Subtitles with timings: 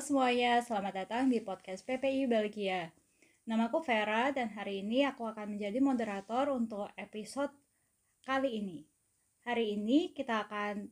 [0.00, 2.88] semuanya, selamat datang di podcast PPI Belgia.
[3.44, 7.52] Namaku Vera dan hari ini aku akan menjadi moderator untuk episode
[8.24, 8.88] kali ini.
[9.44, 10.88] Hari ini kita akan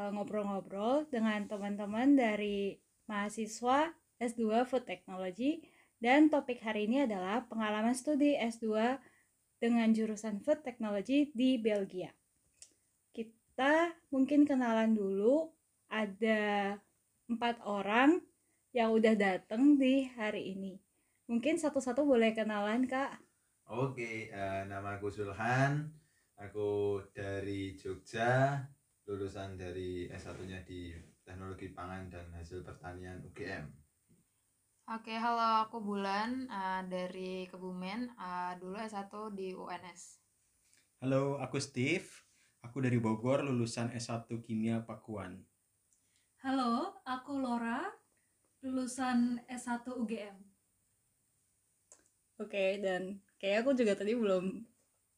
[0.00, 5.60] eh, ngobrol-ngobrol dengan teman-teman dari mahasiswa S2 Food Technology
[6.00, 8.96] dan topik hari ini adalah pengalaman studi S2
[9.60, 12.08] dengan jurusan Food Technology di Belgia.
[13.12, 15.52] Kita mungkin kenalan dulu,
[15.92, 16.80] ada
[17.28, 18.24] empat orang
[18.76, 20.76] yang udah datang di hari ini.
[21.32, 23.16] Mungkin satu-satu boleh kenalan kak.
[23.72, 25.88] Oke, eh, nama aku Sulhan.
[26.36, 28.60] Aku dari Jogja,
[29.08, 30.92] lulusan dari S1-nya di
[31.24, 33.64] Teknologi Pangan dan Hasil Pertanian UGM.
[34.92, 40.20] Oke, halo aku Bulan eh, dari Kebumen, eh, dulu S1 di UNS.
[41.00, 42.04] Halo, aku Steve.
[42.60, 45.40] Aku dari Bogor, lulusan S1 Kimia Pakuan.
[46.44, 47.80] Halo, aku Laura,
[48.66, 50.36] lulusan S1 UGM.
[52.42, 54.66] Oke, dan kayak aku juga tadi belum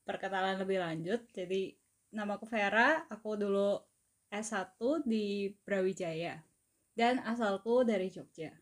[0.04, 1.24] perkenalan lebih lanjut.
[1.32, 1.72] Jadi
[2.12, 3.80] nama aku Vera, aku dulu
[4.28, 4.76] S1
[5.08, 6.38] di Brawijaya
[6.92, 8.52] dan asalku dari Jogja.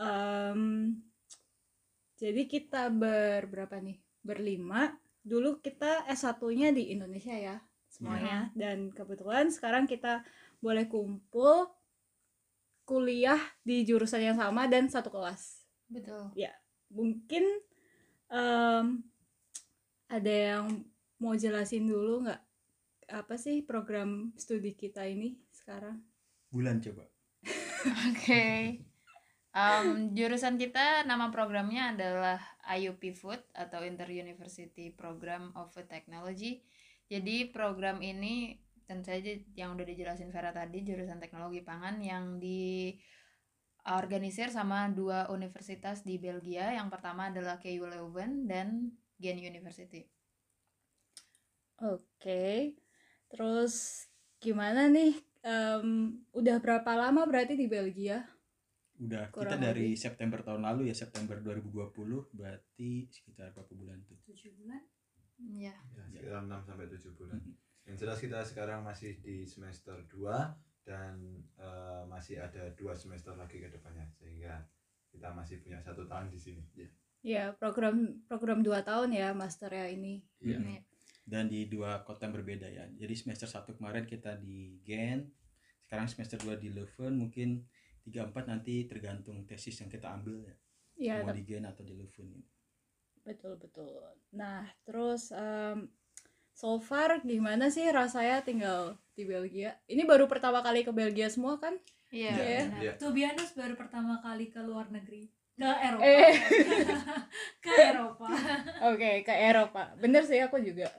[0.00, 0.94] Em,
[2.16, 4.00] jadi kita berberapa nih?
[4.24, 4.96] Berlima.
[5.22, 7.56] Dulu kita S1-nya di Indonesia ya
[7.88, 10.20] semuanya dan kebetulan sekarang kita
[10.60, 11.77] boleh kumpul
[12.88, 15.60] kuliah di jurusan yang sama dan satu kelas
[15.92, 16.32] Betul.
[16.88, 17.44] mungkin
[18.32, 19.04] em,
[20.08, 20.88] ada yang
[21.20, 22.40] mau jelasin dulu nggak
[23.12, 26.00] apa sih program studi kita ini sekarang?
[26.48, 27.04] Bulan coba.
[28.12, 28.80] Oke.
[29.52, 36.64] Em, jurusan kita nama programnya adalah IUP Food atau Inter University Program of Food Technology.
[37.08, 44.48] Jadi program ini tentu saja yang udah dijelasin Vera tadi jurusan teknologi pangan yang diorganisir
[44.48, 46.72] sama dua universitas di Belgia.
[46.72, 50.08] Yang pertama adalah KU Leuven dan Gen University.
[51.84, 52.80] Oke,
[53.28, 54.08] terus
[54.40, 55.20] gimana nih?
[55.44, 58.26] Em, udah berapa lama berarti di Belgia?
[58.98, 60.00] Udah Kurang kita dari lebih.
[60.00, 64.18] September tahun lalu ya, September 2020, berarti sekitar berapa bulan tuh?
[64.26, 64.82] 7 bulan.
[65.54, 65.70] Ya.
[65.94, 67.38] Ya, sekitar 6 sampai 7 bulan.
[67.88, 71.16] Yang jelas kita sekarang masih di semester 2 dan
[71.56, 74.60] eh, masih ada dua semester lagi ke depannya sehingga
[75.08, 76.62] kita masih punya satu tahun di sini.
[76.76, 76.88] Ya.
[77.18, 80.20] Ya, program program 2 tahun ya master ya ini.
[80.44, 80.60] Iya.
[80.60, 80.80] Iya.
[81.28, 82.84] Dan di dua kota yang berbeda ya.
[82.92, 85.28] Jadi semester 1 kemarin kita di Gen,
[85.84, 87.64] sekarang semester 2 di Leuven, mungkin
[88.04, 90.56] 3 4 nanti tergantung tesis yang kita ambil ya.
[90.98, 92.44] Ya, mau di Gen atau di Leuven.
[93.28, 93.92] betul betul.
[94.32, 95.84] Nah, terus em,
[96.58, 99.78] so far gimana sih rasanya tinggal di Belgia?
[99.86, 101.78] Ini baru pertama kali ke Belgia semua kan?
[102.10, 102.98] Iya.
[102.98, 105.30] To be honest, baru pertama kali ke luar negeri.
[105.54, 106.02] Ke Eropa.
[106.02, 106.34] Eh.
[107.64, 108.26] ke Eropa.
[108.90, 109.94] Oke, ke Eropa.
[110.02, 110.90] Bener sih aku juga.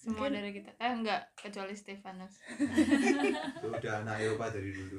[0.00, 0.70] Semua Mungkin- dari kita.
[0.80, 2.40] Eh enggak, kecuali Stefanus.
[2.56, 4.98] Itu udah anak Eropa dari dulu.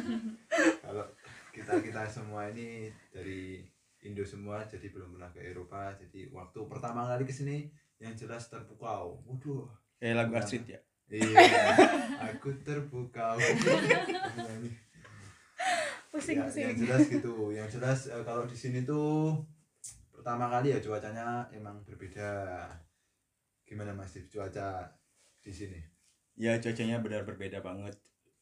[0.86, 1.06] Kalau
[1.50, 3.62] kita kita semua ini dari
[4.04, 7.64] Indo semua jadi belum pernah ke Eropa jadi waktu pertama kali ke sini
[8.04, 9.64] yang jelas terpukau waduh
[9.96, 10.40] Kayak lagu Iya.
[10.40, 10.80] Astrid ya.
[11.08, 11.32] iya
[12.28, 13.36] aku terpukau
[16.12, 16.62] Pusing ya, pusing.
[16.64, 19.34] yang jelas gitu yang jelas eh, kalau di sini tuh
[20.08, 22.62] pertama kali ya cuacanya emang berbeda
[23.64, 24.86] gimana mas cuaca
[25.40, 25.80] di sini
[26.34, 27.94] Ya cuacanya benar berbeda banget.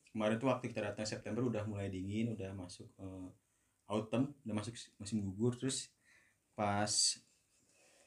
[0.08, 3.28] Kemarin tuh waktu kita datang September udah mulai dingin, udah masuk eh,
[3.84, 5.52] autumn, udah masuk musim gugur.
[5.52, 5.92] Terus
[6.56, 6.88] pas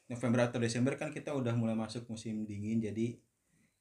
[0.06, 3.18] November atau Desember kan kita udah mulai masuk musim dingin, jadi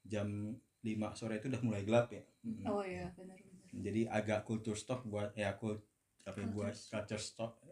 [0.04, 2.24] jam 5 sore itu udah mulai gelap ya.
[2.44, 2.64] Mm.
[2.68, 3.68] Oh iya, benar benar.
[3.72, 5.76] Jadi agak culture shock buat ya aku
[6.24, 7.24] apa ya, buat Culture culture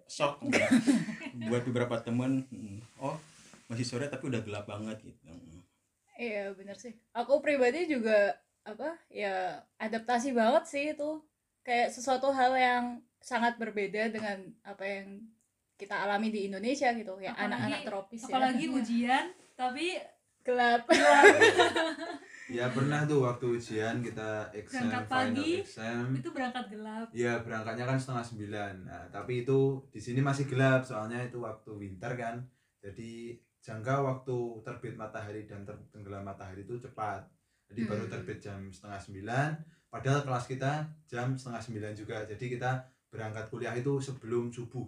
[0.09, 0.45] shock,
[1.49, 2.45] buat beberapa temen.
[3.01, 3.17] Oh
[3.73, 5.33] masih sore tapi udah gelap banget gitu.
[6.21, 6.93] Iya, benar sih.
[7.17, 8.37] Aku pribadi juga
[8.69, 9.01] apa?
[9.09, 11.25] Ya adaptasi banget sih itu.
[11.65, 12.85] Kayak sesuatu hal yang
[13.23, 15.25] sangat berbeda dengan apa yang
[15.83, 19.87] kita alami di Indonesia gitu ya anak-anak tropis Apalagi ya ujian, tapi
[20.43, 20.87] gelap
[22.51, 27.07] ya pernah tuh waktu ujian kita exam Berangkat final pagi, exam itu berangkat gelap.
[27.15, 28.75] Ya berangkatnya kan setengah sembilan.
[28.85, 32.43] Nah, tapi itu di sini masih gelap soalnya itu waktu winter kan.
[32.83, 34.37] Jadi jangka waktu
[34.67, 37.23] terbit matahari dan ter- tenggelam matahari itu cepat.
[37.71, 38.13] Jadi baru Hmm.
[38.13, 39.51] terbit jam setengah sembilan.
[39.89, 40.73] Padahal kelas kita
[41.07, 42.27] jam setengah sembilan juga.
[42.27, 42.71] Jadi kita
[43.09, 44.85] berangkat kuliah itu sebelum subuh.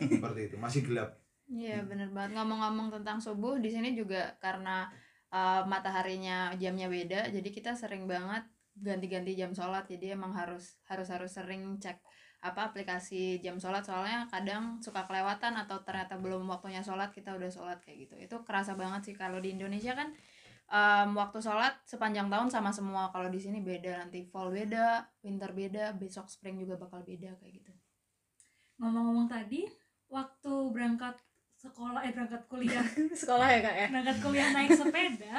[0.00, 1.20] Seperti itu masih gelap.
[1.50, 2.38] Iya bener banget.
[2.38, 4.86] Ngomong-ngomong tentang subuh di sini juga karena
[5.34, 8.46] uh, mataharinya jamnya beda jadi kita sering banget
[8.78, 9.84] ganti-ganti jam sholat.
[9.90, 11.98] Jadi emang harus harus harus sering cek
[12.40, 13.82] apa aplikasi jam sholat.
[13.82, 18.14] Soalnya kadang suka kelewatan atau ternyata belum waktunya sholat kita udah sholat kayak gitu.
[18.16, 20.14] Itu kerasa banget sih kalau di Indonesia kan
[20.70, 23.10] em, waktu sholat sepanjang tahun sama semua.
[23.10, 27.54] Kalau di sini beda nanti fall beda winter beda besok spring juga bakal beda kayak
[27.58, 27.72] gitu
[28.80, 29.68] ngomong-ngomong tadi
[30.08, 31.14] waktu berangkat
[31.60, 32.82] sekolah eh berangkat kuliah.
[33.20, 33.86] Sekolah ya kak ya?
[33.92, 35.36] Berangkat kuliah naik sepeda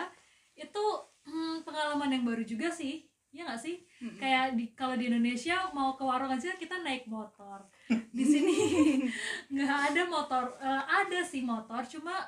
[0.54, 0.84] itu
[1.26, 3.10] hmm, pengalaman yang baru juga sih.
[3.32, 3.82] Ya nggak sih?
[4.20, 7.64] Kayak di kalau di Indonesia mau ke warung aja kita naik motor.
[8.18, 8.56] Di sini
[9.56, 12.28] nggak ada motor Eh, ada sih motor cuma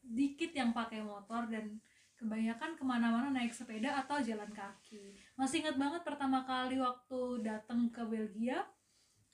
[0.00, 1.76] dikit yang pakai motor dan
[2.16, 5.14] kebanyakan ke mana-mana naik sepeda atau jalan kaki.
[5.36, 8.64] Masih ingat banget pertama kali waktu datang ke Belgia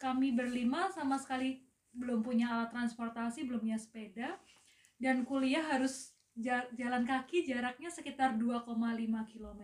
[0.05, 1.65] kami berlima sama sekali
[1.97, 4.37] belum punya alat transportasi belum punya sepeda.
[5.01, 9.62] Dan kuliah harus ja- jalan kaki jaraknya sekitar 2,5 km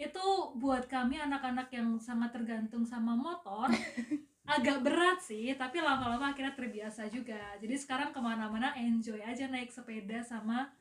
[0.00, 0.26] itu
[0.56, 3.68] buat kami anak-anak yang sangat tergantung sama motor
[4.56, 7.58] agak berat sih tapi lama-lama akhirnya terbiasa juga.
[7.60, 10.72] Jadi sekarang ke mana-mana enjoy aja naik sepeda sama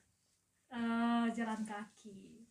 [0.72, 2.48] eh, jalan kaki.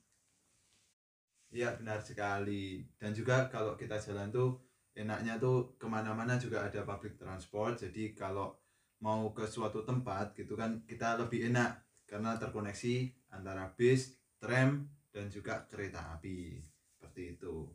[1.48, 2.84] Iya benar sekali.
[3.00, 4.67] Dan juga kalau kita jalan tuh
[4.98, 8.58] enaknya tuh ke mana-mana juga ada public transport jadi kalau
[8.98, 11.78] mau ke suatu tempat gitu kan kita lebih enak
[12.08, 17.68] karena terkoneksi antara bis, tram dan juga kereta api seperti itu.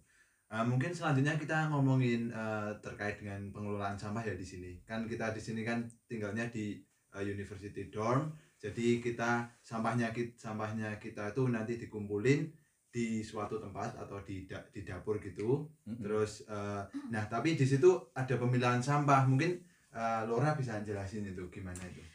[0.53, 4.71] Nah, mungkin selanjutnya kita ngomongin eh, terkait dengan pengelolaan sampah ya di sini.
[4.85, 6.77] Kan kita di sini kan tinggalnya di
[7.13, 8.33] eh, University Dorm.
[8.57, 12.47] Jadi kita sampahnya kita sampahnya kita itu nanti dikumpulin
[12.93, 15.65] di suatu tempat atau di da- di dapur gitu.
[15.89, 16.05] Mm-mm.
[16.05, 19.25] Terus eh, nah tapi di situ ada pemilahan sampah.
[19.25, 19.57] Mungkin
[19.89, 22.05] eh, Laura bisa jelasin itu gimana itu.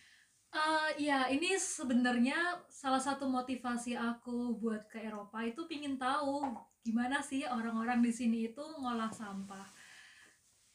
[0.54, 6.46] Eh, ya ini sebenarnya salah satu motivasi aku buat ke Eropa itu pingin tahu
[6.86, 9.66] gimana sih orang-orang di sini itu ngolah sampah.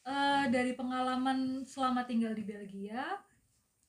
[0.03, 3.07] Eh, dari pengalaman selama tinggal di Belgia,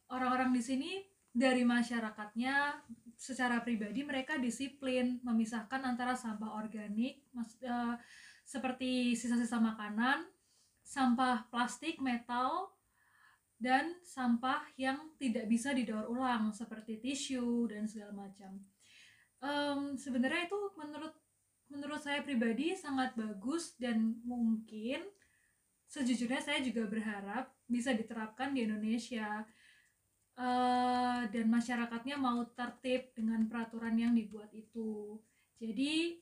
[0.06, 0.90] orang-orang di sini
[1.34, 2.78] dari masyarakatnya
[3.18, 7.96] secara pribadi mereka disiplin memisahkan antara sampah organik mas- eh,
[8.46, 10.28] seperti sisa-sisa makanan,
[10.84, 12.70] sampah plastik, metal,
[13.56, 18.60] dan sampah yang tidak bisa didaur ulang seperti tisu dan segala macam.
[19.40, 21.14] Em, sebenarnya itu menurut
[21.72, 25.00] menurut saya pribadi sangat bagus dan mungkin
[25.88, 29.48] sejujurnya saya juga berharap bisa diterapkan di Indonesia
[30.34, 35.14] Eh, dan masyarakatnya mau tertib dengan peraturan yang dibuat itu.
[35.62, 36.18] Jadi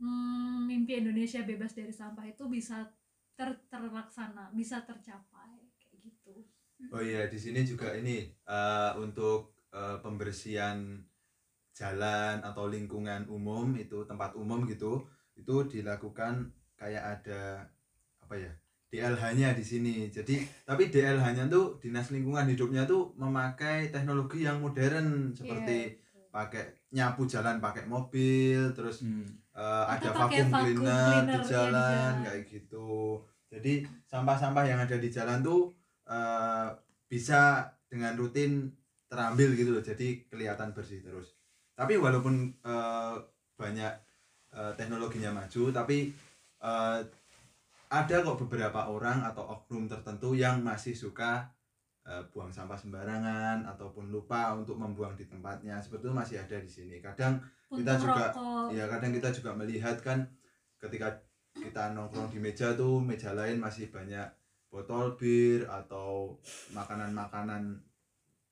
[0.00, 2.88] hmm, mimpi Indonesia bebas dari sampah itu bisa
[3.36, 6.48] ter- terlaksana, bisa tercapai kayak gitu.
[6.88, 11.04] Oh iya, di sini juga ini eh, untuk eh, pembersihan
[11.76, 15.04] jalan atau lingkungan umum itu tempat umum gitu,
[15.36, 17.68] itu dilakukan kayak ada
[18.24, 18.52] apa ya?
[18.90, 20.10] DLH-nya di sini.
[20.10, 25.94] Jadi, tapi DLH-nya tuh Dinas Lingkungan Hidupnya tuh memakai teknologi yang modern seperti
[26.30, 29.26] pakai nyapu jalan pakai mobil, terus Hmm.
[29.50, 32.12] eh, ada vacuum vacuum cleaner, cleaner di jalan jalan.
[32.26, 32.90] kayak gitu.
[33.50, 33.72] Jadi
[34.06, 35.70] sampah-sampah yang ada di jalan tuh
[36.06, 36.68] eh,
[37.06, 38.70] bisa dengan rutin
[39.06, 39.82] terambil gitu loh.
[39.82, 41.34] Jadi kelihatan bersih terus.
[41.74, 43.14] Tapi walaupun eh,
[43.54, 43.92] banyak
[44.54, 46.10] eh, teknologinya maju, tapi
[46.62, 46.98] eh,
[47.90, 51.50] ada kok beberapa orang atau oknum tertentu yang masih suka
[52.00, 55.76] eh, buang sampah sembarangan ataupun lupa untuk membuang di tempatnya.
[55.76, 56.96] Seperti itu masih ada di sini.
[56.98, 57.36] Kadang
[57.70, 58.66] Kita Puntung juga- rokok.
[58.74, 60.18] ya kadang kita juga melihat kan
[60.74, 61.06] ketika
[61.54, 64.26] kita nongkrong di meja tuh meja lain masih banyak
[64.66, 66.34] botol bir atau
[66.70, 67.78] makanan-makanan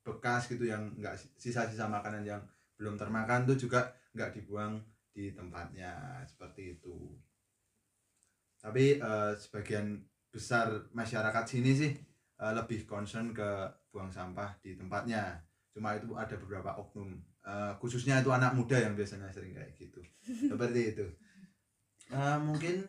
[0.03, 2.39] bekas gitu yang enggak sisa-sisa makanan yang
[2.79, 4.79] belum termakan tuh juga nggak dibuang
[5.11, 7.11] di tempatnya seperti itu
[8.59, 11.93] tapi eh, sebagian besar masyarakat sini sih
[12.39, 13.49] eh, lebih concern ke
[13.89, 15.41] buang sampah di tempatnya.
[15.73, 17.17] Cuma itu ada beberapa oknum.
[17.47, 20.01] Eh, khususnya itu anak muda yang biasanya sering kayak gitu.
[20.51, 21.07] Seperti itu.
[22.13, 22.85] Eh, mungkin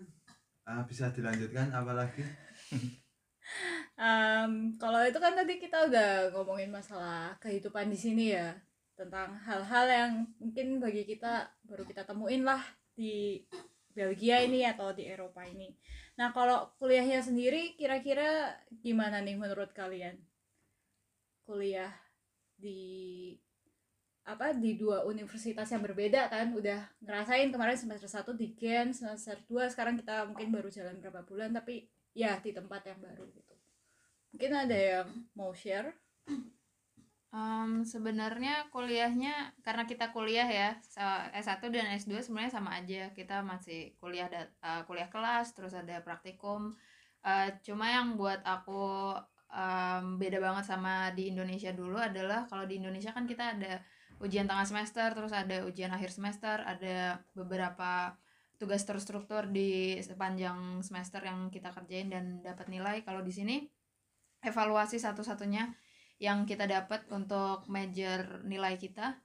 [0.67, 2.25] eh, bisa dilanjutkan apalagi
[3.99, 8.55] Em, kalau itu kan tadi kita udah ngomongin masalah kehidupan di sini ya
[8.95, 12.63] tentang hal-hal yang mungkin bagi kita baru kita temuin lah
[12.95, 13.43] di
[13.99, 15.75] Belgia ini atau di Eropa ini.
[16.15, 20.15] Nah kalau kuliahnya sendiri kira-kira gimana nih menurut kalian?
[21.43, 21.91] Kuliah
[22.55, 23.35] di
[24.23, 29.41] apa di dua universitas yang berbeda kan udah ngerasain kemarin semester 1 di Gen semester
[29.49, 33.55] 2 sekarang kita mungkin baru jalan berapa bulan tapi ya di tempat yang baru gitu
[34.29, 35.97] mungkin ada yang mau share
[37.29, 43.45] Em, sebenarnya kuliahnya karena kita kuliah ya sa- S1 dan S2 sebenarnya sama aja kita
[43.45, 46.73] masih kuliah da- eh, kuliah kelas terus ada praktikum
[47.19, 49.11] Eh, cuma yang buat aku
[49.51, 53.83] em, beda banget sama di Indonesia dulu adalah kalau di Indonesia kan kita ada
[54.23, 58.15] ujian tengah semester, terus ada ujian akhir semester, ada beberapa
[58.59, 63.03] tugas terstruktur di sepanjang semester yang kita kerjain dan dapat nilai.
[63.03, 63.55] Kalau di sini
[64.43, 65.67] evaluasi satu-satunya
[66.19, 69.15] yang kita dapat untuk major nilai kita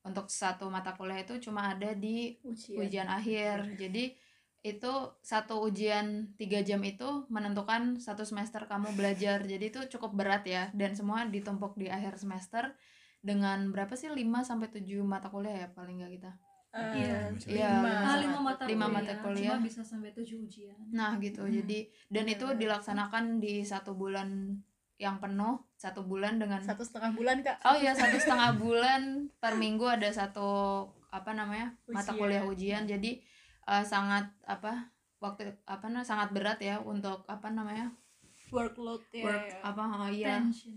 [0.00, 2.80] untuk satu mata kuliah itu cuma ada di Ujian.
[2.80, 4.16] ujian akhir jadi
[4.58, 10.42] itu satu ujian tiga jam itu menentukan satu semester kamu belajar jadi itu cukup berat
[10.44, 12.72] ya dan semua ditumpuk di akhir semester
[13.20, 16.32] dengan berapa sih 5 sampai 7 mata kuliah ya paling nggak kita
[16.68, 17.32] Eh, Iya.
[17.48, 17.90] Iya, lima.
[18.04, 19.50] Ah, lima mata Lima kuliah, mata kuliah.
[19.50, 21.52] cuma bisa sampai tujuh ujian nah gitu Hmm.
[21.54, 21.78] jadi
[22.08, 24.52] dan itu dilaksanakan di satu bulan
[24.98, 29.54] yang penuh satu bulan dengan satu setengah bulan kak oh iya satu setengah bulan per
[29.54, 32.18] minggu ada satu apa namanya mata Ujian.
[32.18, 33.10] kuliah ujian jadi
[33.70, 34.90] eh, sangat apa
[35.22, 37.94] waktu apa namanya sangat berat ya untuk apa namanya
[38.50, 39.58] workload ya, work ya.
[39.62, 40.74] apa oh, iya tension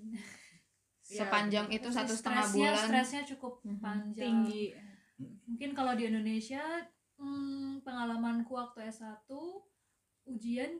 [1.01, 1.77] sepanjang betul.
[1.77, 3.77] itu satu Stresnya- setengah bulan stresnya cukup Mhm.
[3.81, 4.65] panjang tinggi
[5.49, 6.61] mungkin kalau di Indonesia
[7.17, 9.29] hmm, pengalamanku waktu S1
[10.25, 10.77] ujian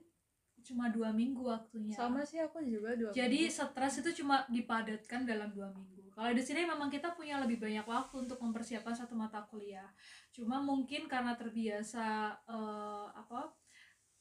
[0.62, 1.98] cuma dua minggu waktunya.
[1.98, 3.54] Sama sih aku juga dua jadi minggu.
[3.54, 6.02] stres itu cuma dipadatkan dalam dua minggu.
[6.12, 9.88] Kalau di sini memang kita punya lebih banyak waktu untuk mempersiapkan satu mata kuliah.
[10.30, 13.56] Cuma mungkin karena terbiasa eh, apa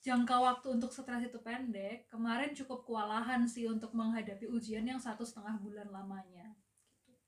[0.01, 5.27] jangka waktu untuk stres itu pendek kemarin cukup kewalahan sih untuk menghadapi ujian yang satu
[5.27, 6.57] setengah bulan lamanya.
[7.05, 7.21] Gitu.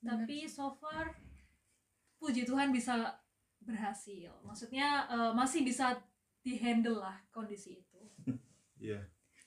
[0.00, 1.12] Benar tapi so far
[2.16, 3.18] puji Tuhan bisa
[3.60, 4.32] berhasil.
[4.46, 6.00] Maksudnya eh, masih bisa
[6.42, 7.91] dihandle lah kondisi itu
[8.82, 8.98] Iya,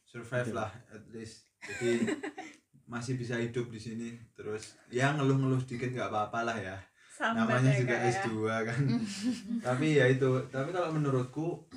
[0.08, 0.60] survive Betul.
[0.64, 1.52] lah at least.
[1.60, 2.08] Jadi
[2.94, 4.16] masih bisa hidup di sini.
[4.32, 6.78] Terus ya ngeluh-ngeluh sedikit nggak apa-apa lah ya.
[7.12, 8.08] Sambat Namanya ya, juga ya.
[8.12, 8.82] S2 kan.
[9.68, 10.32] Tapi ya itu.
[10.48, 11.68] Tapi kalau menurutku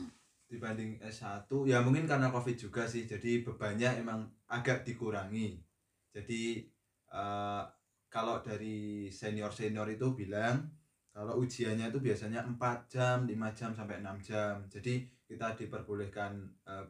[0.49, 3.11] dibanding S1 ya mungkin karena Covid juga sih.
[3.11, 5.59] Jadi bebannya emang agak dikurangi.
[6.15, 6.62] Jadi
[7.11, 7.62] eh,
[8.07, 10.62] kalau dari senior-senior itu bilang
[11.11, 14.55] kalau ujiannya itu biasanya 4 jam, 5 jam sampai 6 jam.
[14.71, 16.87] Jadi kita diperbolehkan eh,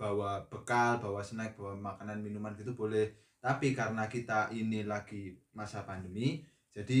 [0.00, 3.12] bawa bekal, bawa snack, bawa makanan, minuman gitu boleh.
[3.44, 6.40] Tapi karena kita ini lagi masa pandemi,
[6.72, 7.00] jadi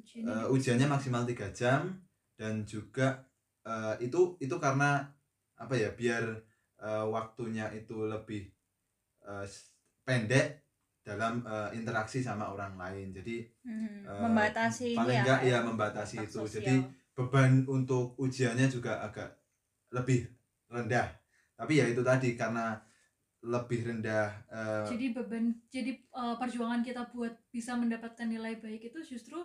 [0.00, 1.80] Ujiannya eh, ujiannya maksimal 3 jam
[2.40, 3.06] dan juga
[3.62, 4.90] eh, itu itu karena
[5.62, 6.24] apa ya biar
[6.82, 8.42] eh, waktunya itu lebih
[9.46, 9.72] s-
[10.06, 10.64] pendek
[11.04, 13.14] dalam eh, interaksi sama orang lain.
[13.14, 16.40] Jadi Hmm, Eh, membatasi paling ya, enggak ya membatasi itu.
[16.40, 16.56] sosial.
[16.56, 16.74] Jadi
[17.12, 19.28] beban untuk ujiannya juga agak
[19.92, 20.24] lebih
[20.72, 21.19] rendah.
[21.60, 22.80] Tapi ya itu tadi karena
[23.44, 29.00] lebih rendah eh, jadi beban jadi eh, perjuangan kita buat bisa mendapatkan nilai baik itu
[29.16, 29.36] justru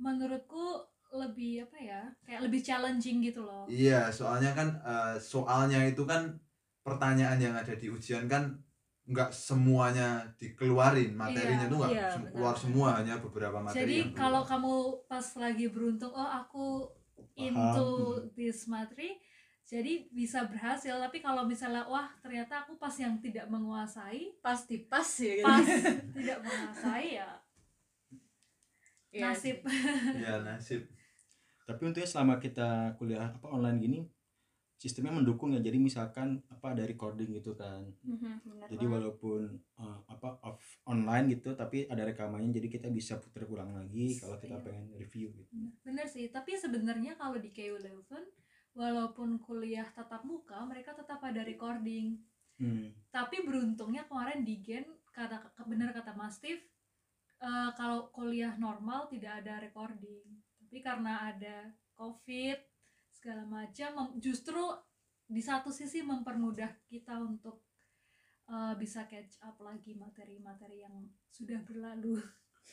[0.00, 0.84] menurutku
[1.16, 3.64] lebih apa ya kayak lebih challenging gitu loh.
[3.68, 6.36] Iya, soalnya kan eh, soalnya itu kan
[6.86, 8.52] pertanyaan yang ada di ujian kan
[9.06, 13.96] nggak semuanya dikeluarin materinya Iya, tuh nggak iya, sem- keluar semua hanya beberapa materi jadi
[14.18, 14.74] kalau kamu
[15.06, 16.66] pas lagi beruntung oh aku
[17.38, 17.86] into
[18.34, 19.14] this materi
[19.66, 25.02] jadi bisa berhasil tapi kalau misalnya wah ternyata aku pas yang tidak menguasai pasti pas
[25.18, 25.42] ya gitu.
[25.42, 25.66] pas
[26.16, 27.30] tidak menguasai ya.
[29.10, 29.58] Iya nasib.
[30.14, 30.82] ya nasib.
[31.66, 34.00] Tapi untungnya selama kita kuliah apa online gini
[34.76, 35.58] sistemnya mendukung ya.
[35.58, 37.80] Jadi misalkan apa ada recording gitu kan.
[38.04, 38.94] Mhm, benar jadi banget.
[38.94, 39.40] walaupun
[39.80, 44.36] uh, apa off online gitu tapi ada rekamannya jadi kita bisa putar ulang lagi kalau
[44.36, 44.64] kita Iya.
[44.68, 45.50] pengen review gitu.
[45.82, 46.28] Bener sih.
[46.28, 48.22] Tapi sebenarnya kalau di KU Leuven
[48.76, 52.20] walaupun kuliah tatap muka mereka tetap ada recording
[52.60, 52.92] hmm.
[53.08, 54.84] tapi beruntungnya kemarin di Gen
[55.16, 56.60] kata benar kata Mas Steve
[57.40, 60.28] eh, kalau kuliah normal tidak ada recording
[60.60, 62.60] tapi karena ada covid
[63.08, 64.60] segala macam justru
[65.26, 67.64] di satu sisi mempermudah kita untuk
[68.52, 72.20] eh, bisa catch up lagi materi-materi yang sudah berlalu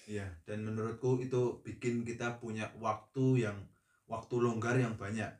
[0.03, 3.57] Iya, dan menurutku itu bikin kita punya waktu yang
[4.10, 5.31] waktu longgar yang banyak.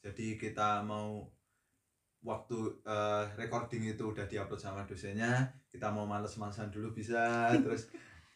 [0.00, 1.28] Jadi kita mau
[2.20, 7.88] waktu eh, recording itu udah diupload sama dosennya, kita mau males-malesan dulu bisa, terus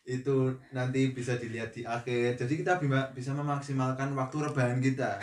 [0.04, 2.36] itu nanti bisa dilihat di akhir.
[2.36, 5.16] Jadi kita bima- bisa memaksimalkan waktu rebahan kita.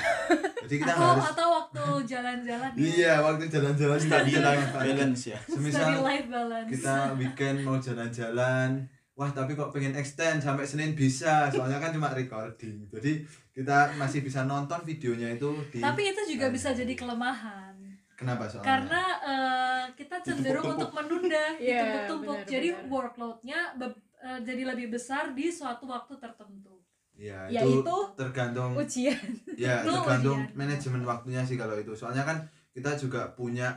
[0.61, 2.81] Jadi kita atau harus atau waktu jalan-jalan ya.
[2.81, 8.85] iya waktu jalan-jalan study jalan balance ya Semisal life balance kita weekend mau jalan-jalan
[9.21, 11.45] wah tapi kok pengen extend sampai Senin bisa?
[11.47, 12.89] Soalnya kan cuma recording.
[12.89, 13.21] Jadi
[13.53, 17.77] kita masih bisa nonton videonya itu di tapi itu juga bisa jadi kelemahan.
[18.17, 18.65] Kenapa soalnya?
[18.65, 22.37] Karena eh, kita cenderung untuk menunda Iya, ditumpuk-tumpuk.
[22.37, 26.81] benar, jadi workloadnya be- eh, jadi lebih besar di suatu waktu tertentu.
[27.13, 29.21] Ya, Ya, itu, itu tergantung ujian.
[29.53, 30.57] Ya itu tergantung ujian.
[30.57, 31.93] manajemen waktunya sih kalau itu.
[31.93, 33.69] Soalnya kan kita juga punya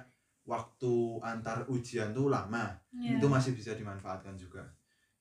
[0.42, 2.72] waktu antar ujian tuh lama.
[2.94, 3.16] Iya.
[3.16, 4.64] itu masih bisa dimanfaatkan juga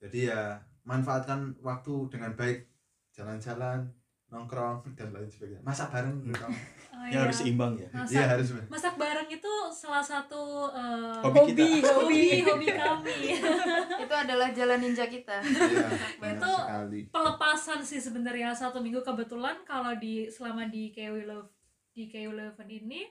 [0.04, 0.42] jadi ya
[0.84, 2.68] manfaatkan waktu dengan baik.
[3.14, 3.88] Jalan-jalan
[4.28, 5.62] nongkrong dan lain sebagainya.
[5.62, 6.58] Masak bareng terutama
[6.94, 7.20] Oh, ya iya.
[7.26, 7.90] harus seimbang ya.
[7.90, 11.90] Masak, iya harus masak bareng itu salah satu eh, Hobi kita.
[11.90, 12.68] hobi hobi.
[12.70, 13.18] kami.
[14.06, 15.42] Itu adalah jalan ninja kita.
[15.42, 17.00] Iya benar Itu sekali.
[17.10, 18.54] pelepasan sih sebenarnya.
[18.54, 21.50] Satu minggu kebetulan kalau di selama di KW Love
[21.92, 23.10] di KW Eleven ini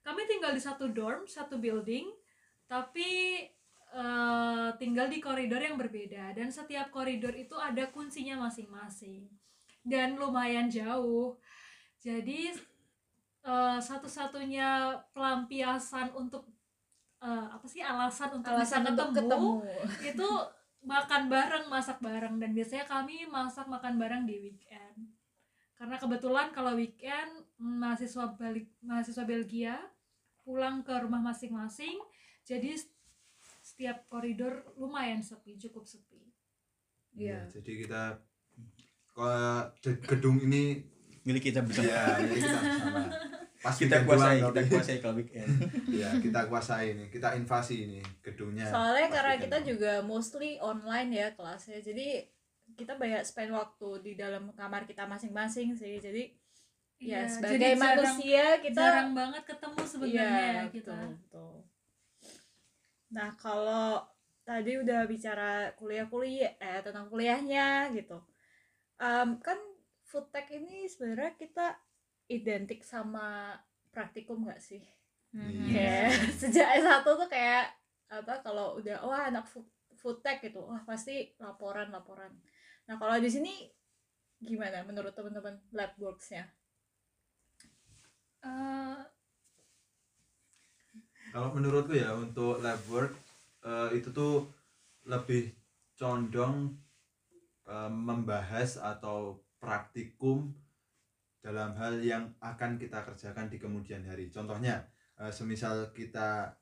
[0.00, 2.08] kami tinggal di satu dorm satu building.
[2.64, 3.42] Tapi
[3.90, 9.26] eh, tinggal di koridor yang berbeda dan setiap koridor itu ada kuncinya masing-masing
[9.82, 11.38] dan lumayan jauh.
[12.00, 12.54] Jadi
[13.44, 16.46] eh, satu-satunya pelampiasan untuk
[17.20, 19.50] eh, apa sih alasan untuk alasan bisa ketemu ketemu.
[20.14, 20.28] itu
[20.80, 25.12] makan bareng masak bareng dan biasanya kami masak makan bareng di weekend.
[25.76, 29.76] Karena kebetulan kalau weekend mahasiswa balik mahasiswa Belgia
[30.44, 32.00] pulang ke rumah masing-masing
[32.44, 32.74] jadi
[33.80, 36.20] setiap koridor lumayan sepi cukup sepi
[37.10, 37.40] Iya, Iya.
[37.50, 38.02] jadi kita
[40.04, 40.84] gedung ini
[41.22, 43.00] milik kita bersama ya milik kita bersama.
[43.58, 45.48] Pas kita kuasai kita kuasai kalau weekend
[45.96, 51.10] ya kita kuasai ini kita invasi ini gedungnya soalnya karena weekend kita juga mostly online
[51.10, 52.28] ya kelasnya jadi
[52.74, 56.28] kita banyak spend waktu di dalam kamar kita masing-masing sih jadi
[56.98, 61.16] ya Iya, sebagai jadi jarang- manusia kita jarang banget ketemu sebenarnya Iya, ya kita betul,
[61.16, 61.54] betul.
[63.10, 64.02] Nah, kalau
[64.46, 68.18] tadi udah bicara kuliah-kuliah eh tentang kuliahnya gitu.
[68.98, 69.58] Em, kan
[70.06, 71.66] food tech ini sebenarnya kita
[72.30, 73.54] identik sama
[73.94, 74.82] praktikum nggak sih?
[75.34, 75.70] Mhm.
[75.70, 76.06] Kayak
[76.40, 77.70] sejak S1 tuh kayak
[78.10, 82.34] apa kalau udah wah anak food, food tech gitu, wah pasti laporan-laporan.
[82.90, 83.70] Nah, kalau di sini
[84.40, 86.48] gimana menurut teman-teman lab works-nya?
[88.40, 88.98] Eh,
[91.30, 93.14] kalau menurutku ya untuk lab work
[93.62, 94.50] eh, itu tuh
[95.06, 95.54] lebih
[95.94, 96.74] condong
[97.66, 100.50] eh, membahas atau praktikum
[101.40, 104.28] dalam hal yang akan kita kerjakan di kemudian hari.
[104.28, 104.84] Contohnya
[105.22, 106.52] eh, semisal kita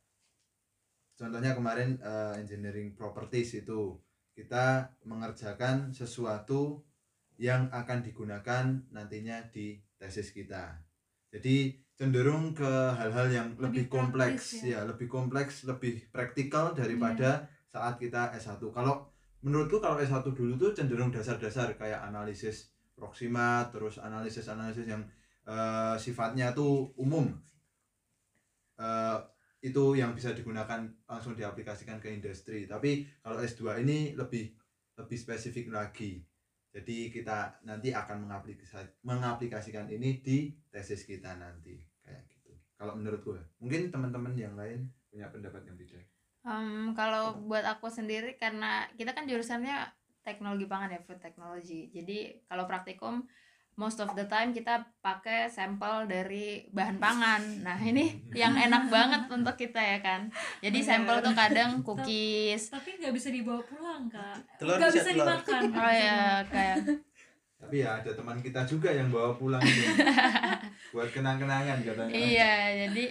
[1.18, 3.98] contohnya kemarin eh, engineering properties itu
[4.36, 6.86] kita mengerjakan sesuatu
[7.38, 10.78] yang akan digunakan nantinya di tesis kita.
[11.30, 14.62] Jadi cenderung ke hal-hal yang lebih, Lebih kompleks.
[14.62, 14.78] ya.
[14.78, 14.80] ya.
[14.86, 19.10] lebih kompleks lebih praktikal daripada saat kita S1 kalau
[19.42, 25.02] menurutku kalau S1 dulu tuh cenderung dasar-dasar kayak analisis proxima terus analisis-analisis yang
[25.46, 27.30] eh, sifatnya tuh umum.
[28.78, 29.18] Eh,
[29.58, 32.70] itu yang bisa digunakan langsung diaplikasikan ke industri.
[32.70, 34.54] Tapi kalau S2 ini lebih
[34.98, 36.22] lebih spesifik lagi.
[36.70, 41.87] Jadi kita nanti akan mengaplikasi- mengaplikasikan ini di tesis kita nanti
[42.78, 45.98] kalau menurutku ya mungkin teman-teman yang lain punya pendapat yang beda
[46.48, 49.84] Em, kalau buat aku sendiri karena kita kan jurusannya
[50.24, 51.92] teknologi pangan ya food technology.
[51.92, 53.26] Jadi kalau praktikum
[53.78, 57.42] most of the time kita pakai sampel dari bahan pangan.
[57.62, 60.32] Nah ini yang enak banget untuk kita ya kan.
[60.64, 62.72] Jadi sampel tuh kadang cookies.
[62.72, 64.38] tapi nggak bisa dibawa pulang kak.
[64.62, 65.62] Nggak bisa bisa dimakan.
[65.74, 66.76] Oh ya kayak
[67.58, 69.82] tapi ya ada teman kita juga yang bawa pulang itu
[70.94, 72.12] buat kenang-kenangan katanya.
[72.14, 72.54] Iya
[72.86, 73.04] jadi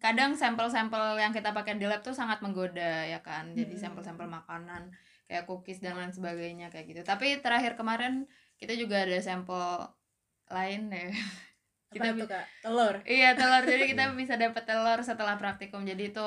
[0.00, 3.56] kadang sampel-sampel yang kita pakai di lab tuh sangat menggoda ya kan?
[3.56, 3.82] Jadi Mm-mm.
[3.82, 4.92] sampel-sampel makanan
[5.24, 7.00] kayak cookies dan lain sebagainya kayak gitu.
[7.00, 8.28] Tapi terakhir kemarin
[8.60, 9.88] kita juga ada sampel
[10.52, 11.08] lain ya.
[11.94, 12.44] Kita Kita itu kak?
[12.60, 12.94] Telur.
[13.06, 13.62] iya telur.
[13.64, 15.86] Jadi kita bisa dapat telur setelah praktikum.
[15.86, 16.26] Jadi itu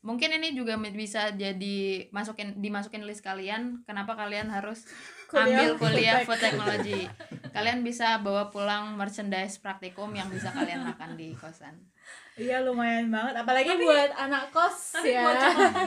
[0.00, 4.86] mungkin ini juga bisa jadi masukin dimasukin list kalian kenapa kalian harus
[5.36, 7.04] ambil kuliah food technology
[7.52, 11.76] kalian bisa bawa pulang merchandise praktikum yang bisa kalian makan di kosan
[12.38, 15.26] Iya lumayan banget, apalagi Tapi- buat anak kos tapi ya.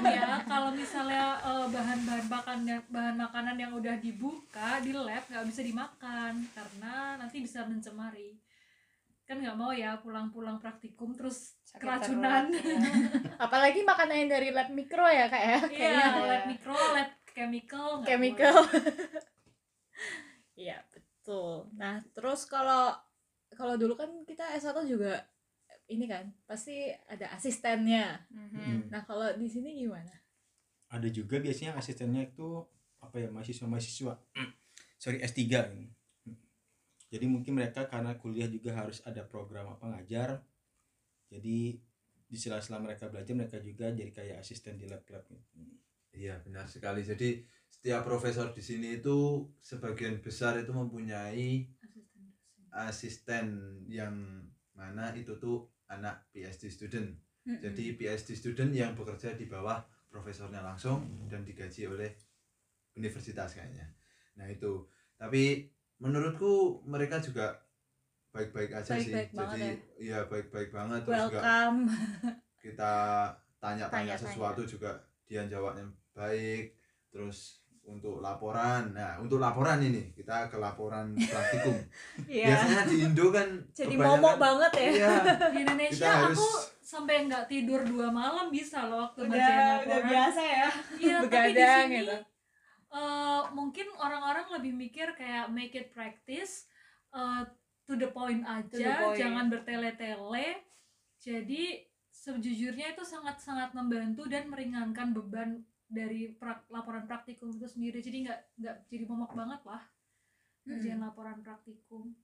[0.04, 5.64] ya kalau misalnya eh, bahan-bahan makanan bahan makanan yang udah dibuka di lab nggak bisa
[5.64, 8.36] dimakan karena nanti bisa mencemari
[9.24, 12.80] kan nggak mau ya pulang-pulang praktikum terus Sakit keracunan perut, iya.
[13.48, 15.60] apalagi makanan yang dari lab mikro ya kak ya.
[15.72, 18.56] iya lab mikro lab chemical chemical.
[20.56, 21.70] Iya betul.
[21.76, 22.94] Nah terus kalau
[23.52, 25.22] kalau dulu kan kita S1 juga
[25.92, 28.26] ini kan pasti ada asistennya.
[28.32, 28.92] Mhm.
[28.92, 30.22] Nah kalau di sini gimana?
[30.92, 32.68] ada juga biasanya asistennya itu
[33.00, 34.14] apa ya mahasiswa mahasiswa
[35.02, 35.40] sorry S3
[35.72, 35.88] ini.
[37.12, 40.44] jadi mungkin mereka karena kuliah juga harus ada program apa ngajar
[41.32, 41.80] jadi
[42.32, 45.44] di sela-sela mereka belajar mereka juga jadi kayak asisten di lab-lab gitu.
[46.12, 47.02] Iya benar sekali.
[47.02, 52.26] Jadi setiap profesor di sini itu sebagian besar itu mempunyai Asisten dosen.
[52.72, 53.46] asisten
[53.88, 54.14] yang
[54.72, 57.10] mana itu tuh anak PhD student.
[57.42, 57.58] Mm-mm.
[57.58, 62.14] jadi PhD student yang bekerja di bawah profesornya langsung dan digaji oleh
[62.94, 63.90] universitas kayaknya
[64.38, 64.86] nah itu
[65.18, 65.66] tapi
[65.98, 67.58] menurutku mereka juga
[68.30, 71.80] baik-baik aja sih Baik-baik banget jadi iya baik-baik banget terus juga welcome
[72.62, 72.94] kita
[73.58, 74.22] tanya-tanya Tanya-tanya.
[74.22, 74.92] sesuatu juga
[75.26, 76.76] dia jawabnya baik
[77.08, 81.76] terus untuk laporan nah untuk laporan ini kita ke laporan praktikum
[82.24, 82.54] Iya.
[82.54, 85.12] biasanya di Indo kan jadi momok banget ya iya
[85.54, 86.48] di Indonesia Kita harus- aku
[86.82, 90.68] sampai nggak tidur dua malam bisa loh waktu udah udah laporan biasa ya
[91.00, 92.18] Iya, tapi di begadang sini gitu
[92.92, 96.68] eh, mungkin orang-orang lebih mikir kayak make it practice
[97.10, 97.44] eh,
[97.82, 99.18] to the point aja, To the point.
[99.18, 100.64] jangan bertele-tele.
[101.18, 105.60] Jadi sejujurnya itu sangat-sangat membantu dan meringankan beban
[105.92, 108.00] dari prak- laporan praktikum itu sendiri.
[108.00, 109.84] Jadi nggak nggak jadi momok banget lah
[110.64, 112.16] ngerjain laporan praktikum.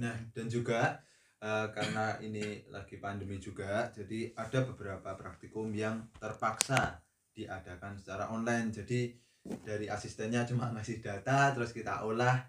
[0.00, 0.98] Nah, dan juga
[1.44, 8.72] eh, karena ini lagi pandemi juga, jadi ada beberapa praktikum yang terpaksa diadakan secara online.
[8.72, 9.12] Jadi
[9.60, 12.40] dari asistennya cuma ngasih data, terus kita olah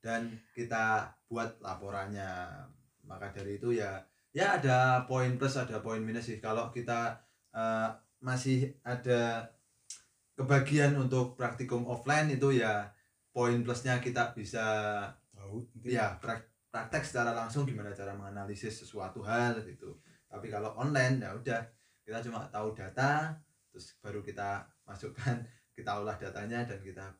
[0.00, 2.64] dan kita buat laporannya.
[3.04, 4.00] Maka dari itu ya,
[4.32, 6.38] ya ada poin plus, ada poin minus sih.
[6.40, 7.20] Kalau kita
[7.52, 9.46] eh, masih ada
[10.38, 12.86] kebagian untuk praktikum offline itu ya
[13.34, 14.62] poin plusnya kita bisa
[15.34, 15.90] tahu mungkin.
[15.98, 19.98] ya prak- praktek secara langsung gimana cara menganalisis sesuatu hal gitu.
[20.30, 21.60] Tapi kalau online ya udah
[22.06, 23.34] kita cuma tahu data
[23.74, 25.42] terus baru kita masukkan
[25.74, 27.10] kita olah datanya dan kita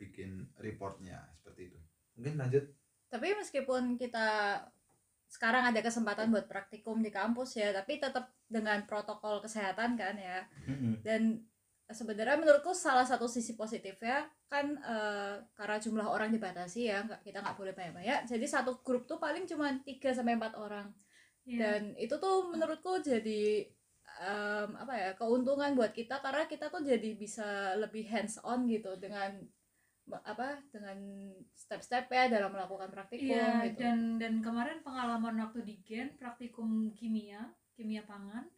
[0.00, 1.78] bikin reportnya seperti itu.
[2.16, 2.64] Mungkin lanjut.
[3.12, 4.60] Tapi meskipun kita
[5.28, 10.40] sekarang ada kesempatan buat praktikum di kampus ya tapi tetap dengan protokol kesehatan kan ya.
[11.04, 11.44] Dan
[11.86, 17.38] sebenarnya menurutku salah satu sisi positifnya kan eh, karena jumlah orang dibatasi ya nggak kita
[17.42, 18.26] nggak boleh banyak-banyak.
[18.26, 20.90] Jadi satu grup tuh paling cuma 3 sampai empat orang.
[21.46, 21.58] Iya.
[21.62, 23.70] dan itu tuh menurutku jadi
[24.18, 28.98] em, apa ya keuntungan buat kita karena kita tuh jadi bisa lebih hands on gitu
[28.98, 29.30] dengan
[30.26, 30.98] apa dengan
[31.54, 33.78] step-step ya dalam melakukan praktikum Iya, gitu.
[33.78, 38.50] dan dan kemarin pengalaman waktu di Gen praktikum kimia, kimia pangan,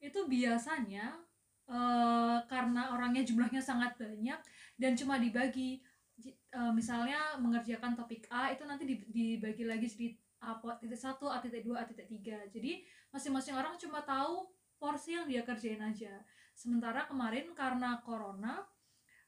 [0.00, 1.16] itu biasanya
[1.66, 4.38] eh, karena orangnya jumlahnya sangat banyak
[4.78, 5.82] dan cuma dibagi
[6.26, 10.08] eh, misalnya mengerjakan topik A itu nanti di- dibagi lagi di
[10.44, 12.38] A titik satu, A titik dua, A titik tiga.
[12.52, 16.12] Jadi masing-masing orang cuma tahu porsi yang dia kerjain aja.
[16.52, 18.62] Sementara kemarin karena corona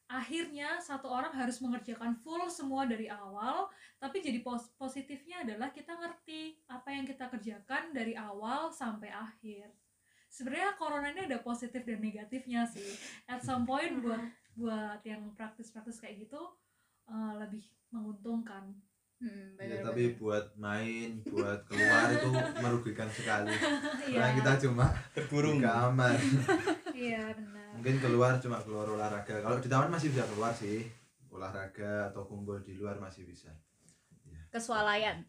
[0.08, 3.68] akhirnya satu orang harus mengerjakan full semua dari awal
[4.00, 9.68] tapi jadi pos- positifnya adalah kita ngerti apa yang kita kerjakan dari awal sampai akhir
[10.28, 12.94] sebenarnya corona ini ada positif dan negatifnya sih.
[13.26, 14.20] At some point buat
[14.54, 16.40] buat yang praktis-praktis kayak gitu
[17.06, 18.68] eh, lebih menguntungkan.
[19.18, 19.86] Hmm, ya, benar-benar.
[19.90, 22.30] tapi buat main buat keluar itu
[22.62, 23.50] merugikan sekali.
[23.50, 24.36] Karena Iya.
[24.38, 26.14] kita cuma terkurung di kamar.
[26.94, 27.70] Iya benar.
[27.74, 29.42] Mungkin keluar cuma keluar olahraga.
[29.42, 30.86] Kalau di taman masih bisa keluar sih.
[31.28, 33.50] Olahraga atau kumpul di luar masih bisa.
[34.48, 35.26] Kesualayan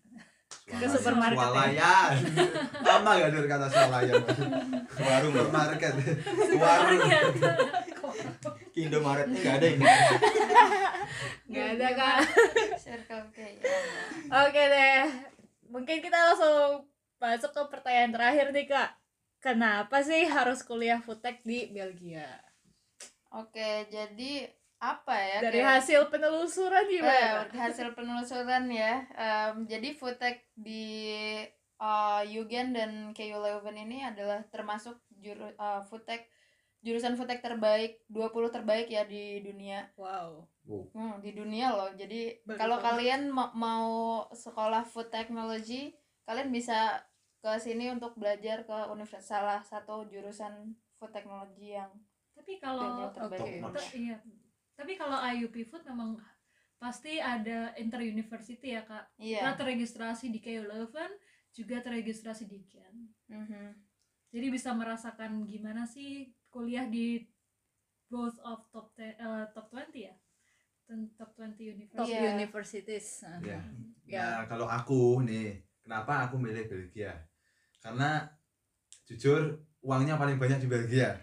[0.70, 0.90] Swalayan.
[0.94, 1.46] supermarket ya?
[1.50, 2.14] swalayan
[2.86, 5.94] lama gak dengar kata swalayan ke warung supermarket
[6.58, 9.86] warung ke Indomaretnya nggak ada ini
[11.52, 12.18] nggak ada kak
[12.80, 13.78] Circle ya.
[14.48, 15.04] Oke deh,
[15.68, 16.88] mungkin kita langsung
[17.20, 18.90] masuk ke pertanyaan terakhir nih kak.
[19.40, 22.28] Kenapa sih harus kuliah foodtech di Belgia?
[23.36, 25.38] Oke, jadi apa ya?
[25.42, 27.44] Dari kayak- hasil penelusuran Eh, gimana?
[27.46, 27.52] Kak?
[27.54, 29.04] hasil penelusuran ya.
[29.12, 30.84] Em, jadi foodtech di
[31.78, 36.28] uh, Yugen dan KU Leuven ini adalah termasuk juru, uh, foodtech
[36.80, 39.92] jurusan foodtech terbaik 20 terbaik ya di dunia.
[39.94, 40.48] Wow.
[40.90, 41.92] Hmm, di dunia loh.
[41.92, 43.90] Jadi kalau kalian ma- mau
[44.30, 45.92] sekolah food technology,
[46.24, 47.04] kalian bisa
[47.40, 51.92] ke sini untuk belajar ke universitas salah satu jurusan food technology yang
[52.32, 53.60] tapi kalau 20 terbaik.
[53.74, 54.18] Te- iya.
[54.80, 56.16] Tapi kalau IUP Food memang
[56.80, 59.12] pasti ada inter university ya kak.
[59.20, 59.44] Iya.
[59.44, 61.12] Kita terregistrasi di KU Leuven,
[61.52, 62.96] juga terregistrasi di Gen.
[63.28, 63.76] Mhm.
[64.32, 67.20] Jadi bisa merasakan gimana sih kuliah di
[68.08, 69.20] both of top eh,
[69.52, 70.16] top 20 ya.
[70.88, 71.54] Ten- Top 20
[71.94, 72.16] Top university.
[72.16, 72.34] Iya.
[72.34, 73.08] universities.
[73.22, 73.60] Nah, ya
[74.10, 74.24] Ya.
[74.24, 77.14] nah kalau aku nih kenapa aku milih Belgia
[77.78, 78.26] karena
[79.06, 81.16] jujur uangnya paling banyak di Belgia.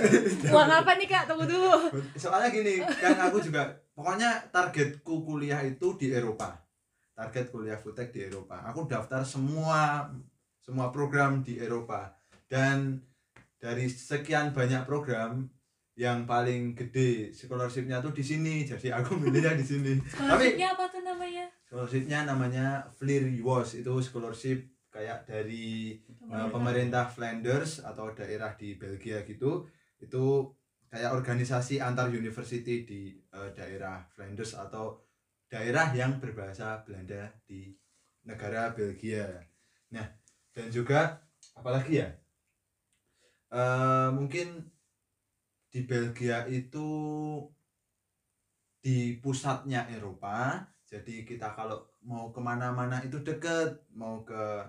[0.54, 1.26] Uang apa nih kak?
[1.26, 1.90] Tunggu dulu.
[2.14, 6.54] soalnya gini kan aku juga pokoknya targetku kuliah itu di Eropa.
[7.14, 8.62] Target kuliah foodtech di Eropa.
[8.70, 10.10] Aku daftar semua
[10.62, 12.14] semua program di Eropa.
[12.46, 13.02] Dan
[13.58, 15.50] dari sekian banyak program
[15.94, 18.66] yang paling gede scholarshipnya tuh di sini.
[18.66, 19.92] Jadi aku milihnya di sini.
[20.06, 21.46] Scholarship-nya apa tuh namanya?
[21.74, 24.73] scholarshipnya namanya Fleer Was itu scholarship
[25.04, 29.68] kayak dari eh, pemerintah Flanders atau daerah di Belgia gitu
[30.00, 30.48] itu
[30.88, 34.96] kayak organisasi antar university di eh, daerah Flanders atau
[35.52, 37.68] daerah yang berbahasa Belanda di
[38.24, 39.28] negara Belgia.
[39.92, 40.08] Nah,
[40.56, 41.20] dan juga
[41.52, 42.08] apalagi ya?
[43.52, 44.64] Eh, mungkin
[45.68, 46.88] di Belgia itu
[48.80, 50.64] di pusatnya Eropa
[50.94, 54.62] jadi kita kalau mau ke mana-mana itu deket mau ke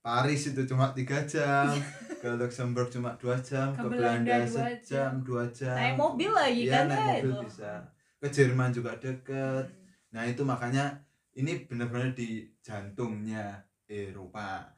[0.00, 1.76] Paris itu cuma tiga jam
[2.20, 5.76] ke Luxembourg cuma dua jam Ke ke, Belanda sejam dua jam.
[5.76, 7.72] Naik mobil lagi Iya, kan naik ya mobil itu bisa.
[8.20, 9.66] Ke Jerman juga deket.
[10.12, 11.04] Nah itu makanya
[11.36, 14.72] ini benar-benar di jantungnya Eropa.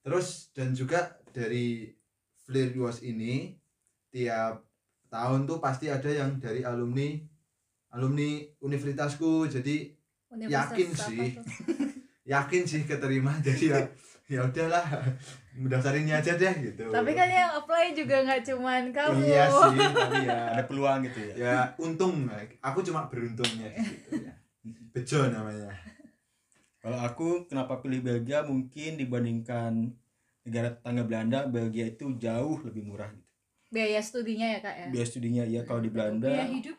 [0.00, 1.92] Terus dan juga dari
[2.44, 3.56] Flirwas ini
[4.12, 4.64] tiap
[5.08, 7.20] tahun tuh pasti ada yang dari alumni
[7.92, 9.44] alumni universitasku.
[9.48, 9.92] Jadi
[10.32, 11.26] Universitas yakin sih.
[12.36, 13.36] yakin sih keterima.
[13.44, 13.84] Jadi ya
[14.34, 14.82] ya udahlah
[15.54, 16.90] mendaftarin ini aja deh gitu.
[16.90, 19.22] Tapi kan yang apply juga nggak cuman kamu.
[19.22, 20.38] Iya sih tapi ya.
[20.58, 21.34] Ada peluang gitu ya?
[21.38, 22.26] Ya untung
[22.58, 24.34] aku cuma beruntungnya di situ ya.
[24.90, 25.70] Bejo namanya.
[26.82, 28.42] Kalau aku kenapa pilih Belgia?
[28.44, 29.94] Mungkin dibandingkan
[30.44, 33.30] negara tetangga Belanda Belgia itu jauh lebih murah gitu.
[33.72, 34.86] Biaya studinya ya kak ya?
[34.92, 36.76] Biaya studinya ya kalau di Belanda biaya hidup?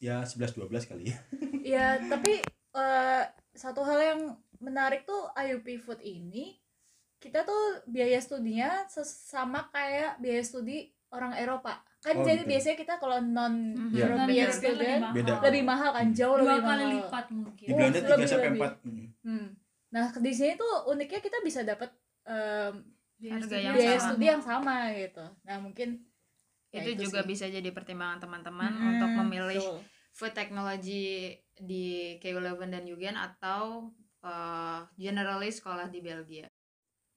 [0.00, 1.18] Ya 11 12 kali ya.
[1.60, 2.40] Ya tapi
[2.74, 4.20] eh, satu hal yang
[4.60, 6.56] menarik tuh IUP Food ini
[7.16, 10.78] kita tuh biaya studinya sama kayak biaya studi
[11.10, 12.48] orang Eropa kan Oh, jadi gitu.
[12.48, 13.88] biasanya kita kalau non Mhm.
[13.90, 14.04] Iya.
[14.06, 15.14] European Non-European student mahal.
[15.14, 15.32] Beda.
[15.42, 18.26] lebih mahal kan jauh dua lebih kali mahal lipat mungkin di Oh, Belanda 3 lebih,
[18.26, 18.62] sampai lebih.
[18.62, 18.72] 4
[19.22, 19.48] hmm.
[19.90, 21.90] Nah di sini tuh uniknya kita bisa dapat
[23.12, 24.06] Biaya Harga studi yang biaya sama.
[24.06, 25.88] studi yang sama gitu nah mungkin
[26.70, 27.28] ya itu juga sih.
[27.28, 29.80] bisa jadi pertimbangan teman-teman Hmm, untuk memilih betul.
[30.10, 31.04] food technology
[31.52, 31.84] di
[32.16, 33.90] KU11 dan UGN atau
[34.24, 36.48] uh, generally sekolah di Belgia.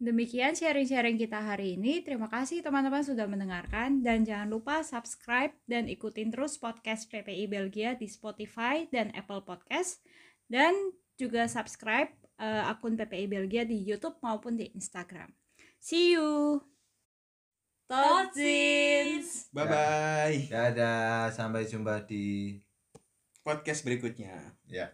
[0.04, 2.04] Demikian sharing-sharing kita hari ini.
[2.04, 7.96] Terima kasih teman-teman sudah mendengarkan dan jangan lupa subscribe dan ikutin terus podcast PPI Belgia
[7.96, 10.04] di Spotify dan Apple Podcast
[10.52, 10.76] dan
[11.16, 15.32] juga subscribe eh, akun PPI Belgia di YouTube maupun di Instagram.
[15.80, 16.60] See you.
[17.84, 19.54] Totzins.
[19.54, 22.58] bye bye dadah sampai jumpa di
[23.44, 24.90] podcast berikutnya ya